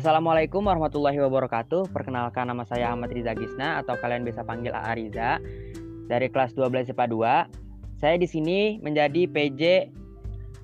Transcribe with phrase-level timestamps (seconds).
[0.00, 1.92] Assalamualaikum warahmatullahi wabarakatuh.
[1.92, 5.36] Perkenalkan nama saya Ahmad Riza Gisna atau kalian bisa panggil AA Riza
[6.08, 7.04] dari kelas 12 IPA
[7.52, 8.00] 2.
[8.00, 9.92] Saya di sini menjadi PJ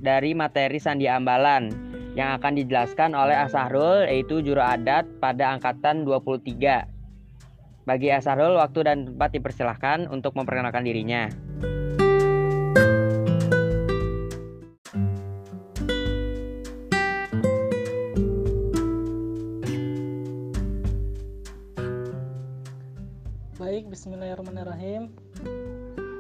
[0.01, 1.69] dari materi Sandi Ambalan
[2.17, 7.85] yang akan dijelaskan oleh Asahrul yaitu juru adat pada angkatan 23.
[7.85, 11.29] Bagi Asahrul waktu dan tempat dipersilahkan untuk memperkenalkan dirinya.
[23.57, 25.17] Baik, Bismillahirrahmanirrahim.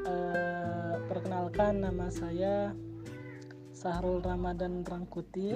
[0.09, 0.17] E,
[1.05, 2.73] perkenalkan nama saya
[3.77, 5.53] Sahrul Ramadan Rangkuti.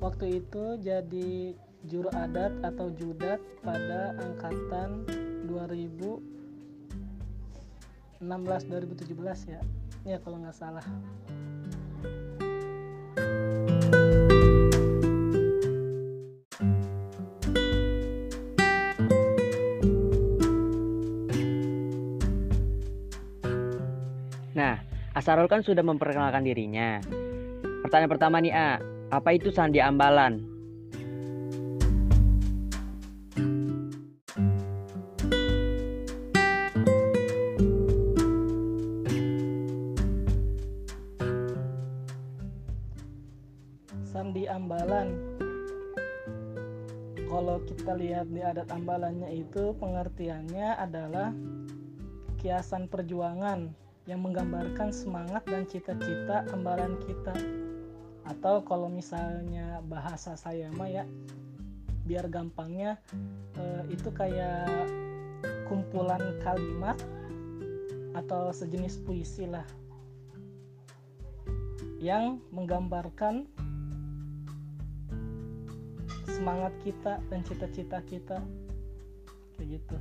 [0.00, 1.52] Waktu itu jadi
[1.84, 5.04] juru adat atau judat pada angkatan
[5.44, 9.60] 2016 2017 ya.
[10.08, 10.88] Ya kalau nggak salah.
[25.22, 26.98] Asarul kan sudah memperkenalkan dirinya.
[27.86, 30.42] Pertanyaan pertama nih A, apa itu sandi ambalan?
[44.02, 45.38] Sandi ambalan.
[47.30, 51.30] Kalau kita lihat di adat ambalannya itu pengertiannya adalah
[52.42, 53.70] kiasan perjuangan
[54.06, 57.34] yang menggambarkan semangat dan cita-cita ambalan kita.
[58.26, 61.04] Atau kalau misalnya bahasa saya mah ya
[62.02, 62.98] biar gampangnya
[63.58, 64.66] eh, itu kayak
[65.70, 66.98] kumpulan kalimat
[68.12, 69.64] atau sejenis puisi lah
[72.02, 73.46] yang menggambarkan
[76.26, 78.42] semangat kita dan cita-cita kita
[79.54, 79.96] kayak gitu.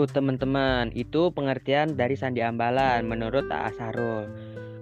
[0.00, 4.32] Tuh teman-teman, itu pengertian dari sandi ambalan menurut A Asarul.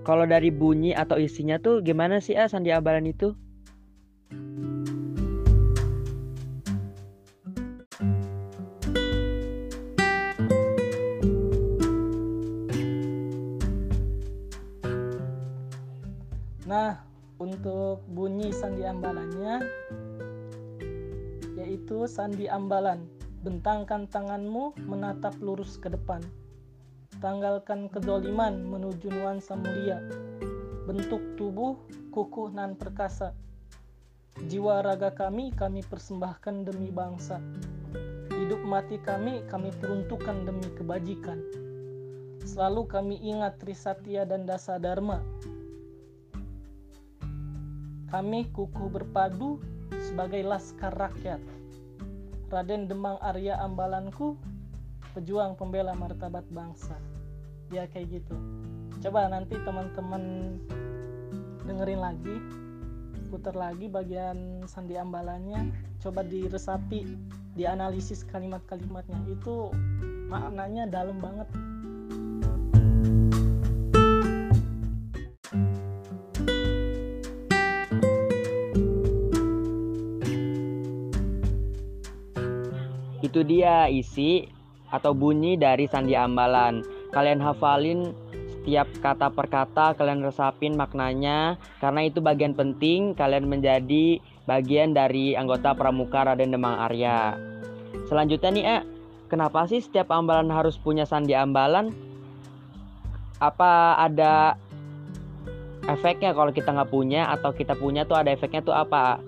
[0.06, 3.34] Kalau dari bunyi atau isinya tuh gimana sih A sandi ambalan itu?
[16.62, 17.02] Nah,
[17.42, 19.66] untuk bunyi sandi ambalannya
[21.58, 23.17] yaitu sandi ambalan.
[23.38, 26.18] Bentangkan tanganmu menatap lurus ke depan.
[27.22, 30.02] Tanggalkan kedoliman menuju nuansa mulia.
[30.90, 31.78] Bentuk tubuh
[32.10, 33.38] kukuh nan perkasa.
[34.50, 37.38] Jiwa raga kami kami persembahkan demi bangsa.
[38.34, 41.38] Hidup mati kami kami peruntukkan demi kebajikan.
[42.42, 45.22] Selalu kami ingat Trisatya dan Dasa Dharma.
[48.10, 49.62] Kami kukuh berpadu
[50.02, 51.57] sebagai laskar rakyat.
[52.48, 54.40] Raden Demang Arya Ambalanku,
[55.12, 56.96] pejuang pembela martabat bangsa.
[57.68, 58.36] Ya kayak gitu.
[59.04, 60.56] Coba nanti teman-teman
[61.68, 62.36] dengerin lagi,
[63.28, 65.68] putar lagi bagian sandi ambalannya,
[66.00, 67.04] coba diresapi,
[67.52, 69.20] dianalisis kalimat-kalimatnya.
[69.28, 69.68] Itu
[70.32, 71.67] maknanya dalam banget.
[83.24, 84.46] Itu dia isi
[84.88, 86.80] atau bunyi dari sandi ambalan.
[87.12, 88.12] Kalian hafalin
[88.68, 95.32] setiap kata per kata, kalian resapin maknanya karena itu bagian penting kalian menjadi bagian dari
[95.32, 97.32] anggota pramuka Raden Demang Arya.
[98.12, 98.82] Selanjutnya nih, eh,
[99.32, 101.96] kenapa sih setiap ambalan harus punya sandi ambalan?
[103.40, 104.60] Apa ada
[105.88, 109.20] efeknya kalau kita nggak punya atau kita punya tuh ada efeknya tuh apa?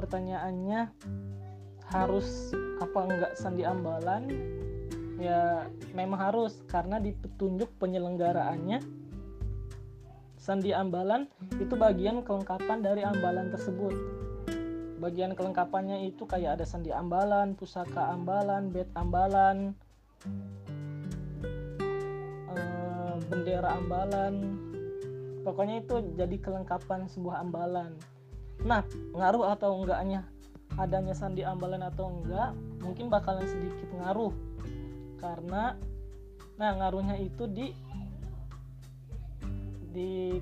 [0.00, 0.88] Pertanyaannya
[1.92, 4.24] harus apa enggak sandi ambalan?
[5.20, 8.80] Ya, memang harus karena di petunjuk penyelenggaraannya
[10.40, 11.28] sandi ambalan
[11.60, 13.92] itu bagian kelengkapan dari ambalan tersebut.
[14.96, 19.76] Bagian kelengkapannya itu kayak ada sandi ambalan, pusaka ambalan, bed ambalan,
[22.56, 24.56] eh, bendera ambalan.
[25.44, 27.96] Pokoknya itu jadi kelengkapan sebuah ambalan.
[28.64, 28.84] Nah,
[29.16, 30.28] ngaruh atau enggaknya?
[30.76, 34.32] Adanya sandi ambalan atau enggak mungkin bakalan sedikit ngaruh.
[35.20, 35.76] Karena
[36.60, 37.72] nah ngaruhnya itu di
[39.90, 40.36] di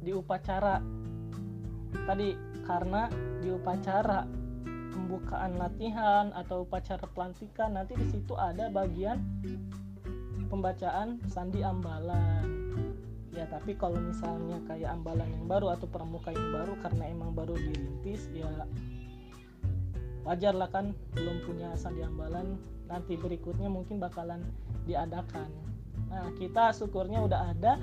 [0.00, 0.80] di upacara.
[1.92, 2.28] Tadi
[2.64, 3.06] karena
[3.42, 4.24] di upacara
[4.92, 9.20] pembukaan latihan atau upacara pelantikan nanti di situ ada bagian
[10.52, 12.61] pembacaan sandi ambalan
[13.32, 17.56] ya tapi kalau misalnya kayak ambalan yang baru atau pramuka yang baru karena emang baru
[17.56, 18.48] dirintis ya
[20.22, 22.58] wajar lah kan belum punya sandi ambalan.
[22.86, 24.42] Nanti berikutnya mungkin bakalan
[24.84, 25.48] diadakan.
[26.12, 27.80] Nah kita syukurnya udah ada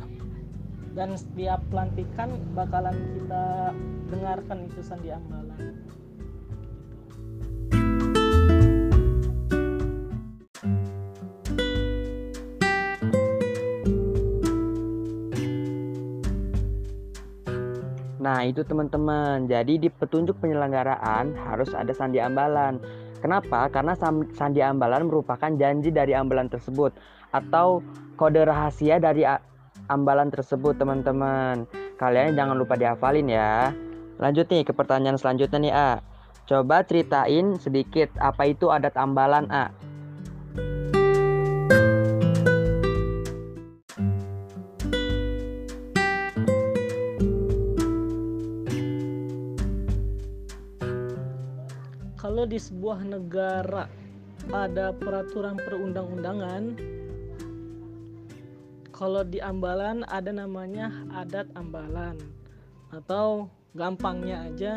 [0.94, 3.74] dan setiap pelantikan bakalan kita
[4.10, 5.86] dengarkan itu sandi ambalan
[18.20, 19.48] Nah, itu teman-teman.
[19.48, 22.78] Jadi di petunjuk penyelenggaraan harus ada sandi ambalan.
[23.24, 23.72] Kenapa?
[23.72, 23.96] Karena
[24.36, 26.96] sandi ambalan merupakan janji dari ambalan tersebut
[27.32, 27.80] atau
[28.20, 29.24] kode rahasia dari
[29.88, 31.64] ambalan tersebut, teman-teman.
[31.96, 33.72] Kalian jangan lupa dihafalin ya.
[34.20, 35.92] Lanjut nih ke pertanyaan selanjutnya nih, A.
[36.44, 39.72] Coba ceritain sedikit apa itu adat ambalan, A.
[52.60, 53.88] sebuah negara
[54.52, 56.64] ada peraturan perundang-undangan.
[58.92, 62.20] Kalau di ambalan ada namanya adat ambalan.
[62.92, 64.74] Atau gampangnya aja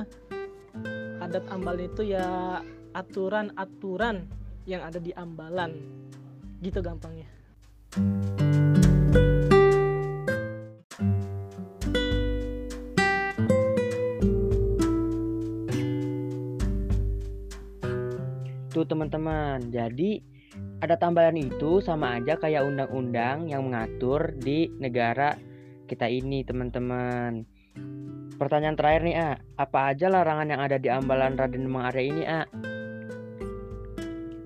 [1.19, 2.61] adat ambalan itu ya
[2.95, 4.31] aturan-aturan
[4.65, 5.75] yang ada di ambalan.
[6.63, 7.27] Gitu gampangnya
[18.73, 20.25] Tuh teman-teman, jadi
[20.81, 25.37] ada tambahan itu sama aja kayak undang-undang yang mengatur di negara
[25.85, 27.45] kita ini teman-teman.
[28.41, 29.31] Pertanyaan terakhir nih A,
[29.61, 32.43] apa aja larangan yang ada di ambalan Raden Demang Arya ini A?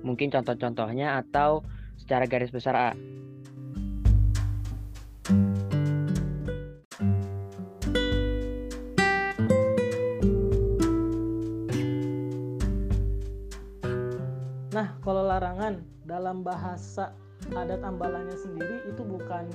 [0.02, 1.62] Mungkin contoh-contohnya atau
[1.94, 2.90] secara garis besar A.
[16.26, 17.14] dalam bahasa
[17.54, 19.46] adat ambalannya sendiri itu bukan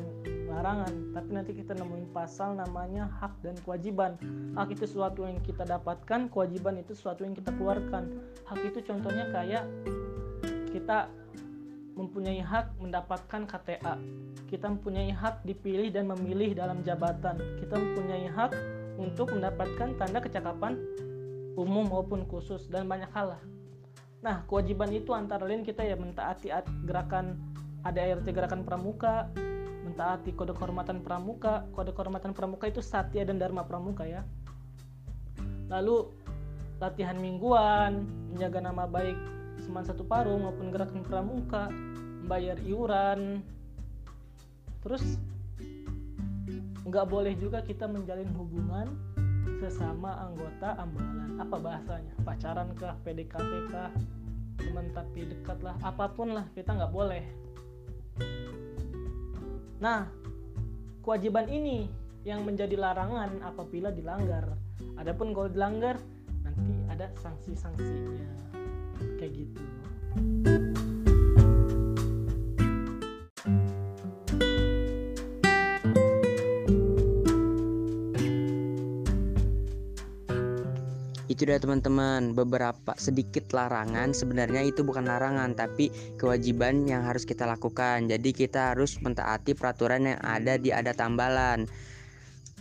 [0.48, 4.16] larangan, tapi nanti kita nemuin pasal namanya hak dan kewajiban.
[4.56, 8.24] Hak itu sesuatu yang kita dapatkan, kewajiban itu sesuatu yang kita keluarkan.
[8.48, 9.68] Hak itu contohnya kayak
[10.72, 11.12] kita
[12.00, 14.00] mempunyai hak mendapatkan KTA.
[14.48, 17.36] Kita mempunyai hak dipilih dan memilih dalam jabatan.
[17.60, 18.56] Kita mempunyai hak
[18.96, 20.80] untuk mendapatkan tanda kecakapan
[21.60, 23.44] umum maupun khusus dan banyak hal lah.
[24.22, 26.54] Nah, kewajiban itu antara lain kita ya mentaati
[26.86, 27.42] gerakan
[27.82, 29.26] ADART gerakan pramuka,
[29.82, 31.66] mentaati kode kehormatan pramuka.
[31.74, 34.22] Kode kehormatan pramuka itu satya dan dharma pramuka ya.
[35.74, 36.14] Lalu
[36.78, 39.18] latihan mingguan, menjaga nama baik
[39.66, 41.74] Seman Satu Paru maupun gerakan pramuka,
[42.22, 43.42] membayar iuran.
[44.86, 45.18] Terus
[46.86, 48.90] nggak boleh juga kita menjalin hubungan
[49.62, 51.38] sesama anggota ambalan.
[51.42, 52.14] Apa bahasanya?
[52.22, 52.96] Pacaran kah?
[53.06, 53.92] PDKT kah?
[54.62, 55.76] Teman tapi dekat lah.
[55.82, 57.24] Apa pun lah kita nggak boleh.
[59.82, 60.06] Nah
[61.02, 61.90] kewajiban ini
[62.22, 64.54] yang menjadi larangan apabila dilanggar.
[65.02, 65.98] Adapun kalau dilanggar
[66.46, 68.30] nanti ada sanksi-sanksinya.
[69.18, 70.71] Kayak gitu
[81.42, 82.38] itu dia teman-teman.
[82.38, 85.90] Beberapa sedikit larangan sebenarnya itu bukan larangan tapi
[86.22, 88.06] kewajiban yang harus kita lakukan.
[88.06, 91.66] Jadi kita harus mentaati peraturan yang ada di adat tambalan.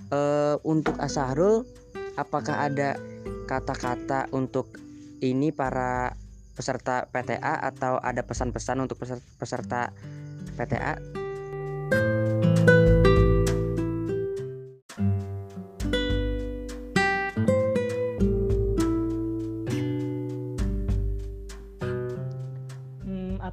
[0.08, 0.20] E,
[0.64, 1.68] untuk Asahrul
[2.16, 2.96] apakah ada
[3.44, 4.80] kata-kata untuk
[5.20, 6.16] ini para
[6.56, 8.96] peserta PTA atau ada pesan-pesan untuk
[9.36, 9.92] peserta
[10.56, 11.19] PTA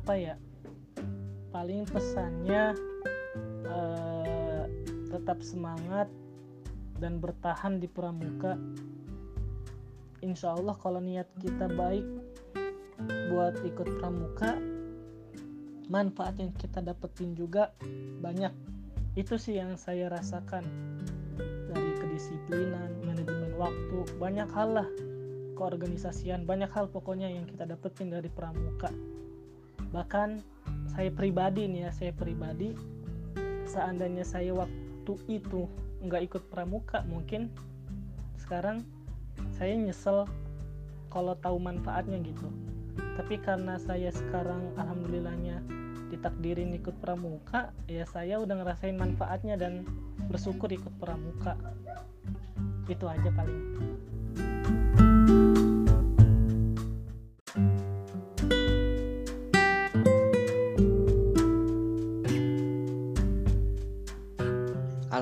[0.07, 0.39] apa ya
[1.51, 2.71] paling pesannya
[3.67, 4.63] uh,
[5.11, 6.07] tetap semangat
[6.95, 8.55] dan bertahan di pramuka.
[10.23, 12.07] Insya Allah kalau niat kita baik
[13.35, 14.55] buat ikut pramuka
[15.91, 17.75] manfaat yang kita dapetin juga
[18.23, 18.55] banyak.
[19.19, 20.63] Itu sih yang saya rasakan
[21.67, 24.87] dari kedisiplinan manajemen waktu banyak hal lah
[25.59, 28.87] keorganisasian banyak hal pokoknya yang kita dapetin dari pramuka
[29.97, 30.45] bahkan
[30.93, 32.77] saya pribadi nih ya saya pribadi
[33.65, 35.65] seandainya saya waktu itu
[36.05, 37.49] nggak ikut pramuka mungkin
[38.37, 38.85] sekarang
[39.57, 40.29] saya nyesel
[41.09, 42.45] kalau tahu manfaatnya gitu.
[43.17, 45.65] Tapi karena saya sekarang alhamdulillahnya
[46.13, 49.81] ditakdirin ikut pramuka ya saya udah ngerasain manfaatnya dan
[50.29, 51.57] bersyukur ikut pramuka.
[52.85, 53.81] Itu aja paling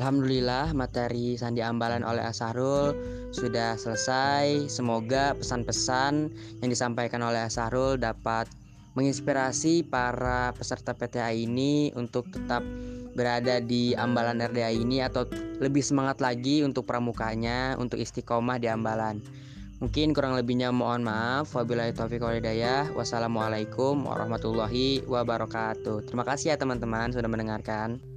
[0.05, 2.93] Alhamdulillah materi Sandi Ambalan oleh Asarul
[3.33, 4.69] sudah selesai.
[4.69, 6.29] Semoga pesan-pesan
[6.61, 8.45] yang disampaikan oleh Asarul dapat
[8.93, 12.61] menginspirasi para peserta PTA ini untuk tetap
[13.17, 15.25] berada di Ambalan RDA ini atau
[15.57, 19.25] lebih semangat lagi untuk pramukanya, untuk istiqomah di Ambalan.
[19.81, 21.57] Mungkin kurang lebihnya mohon maaf.
[21.57, 22.93] Wabillahi taufiq walhidayah.
[22.93, 26.05] Wassalamualaikum warahmatullahi wabarakatuh.
[26.05, 28.14] Terima kasih ya teman-teman sudah mendengarkan.